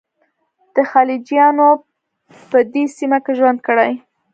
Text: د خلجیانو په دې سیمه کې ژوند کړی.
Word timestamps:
د 0.75 0.77
خلجیانو 0.91 1.69
په 2.49 2.59
دې 2.73 2.83
سیمه 2.97 3.17
کې 3.25 3.31
ژوند 3.39 3.59
کړی. 3.67 3.91